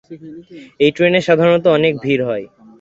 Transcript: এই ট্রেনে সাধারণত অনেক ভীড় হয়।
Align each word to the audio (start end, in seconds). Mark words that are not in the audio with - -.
এই 0.79 0.91
ট্রেনে 0.95 1.19
সাধারণত 1.27 1.65
অনেক 1.77 1.93
ভীড় 2.03 2.23
হয়। 2.25 2.45